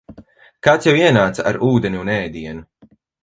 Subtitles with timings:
[0.67, 2.65] Kāds jau ienāca ar ūdeni un ēdienu.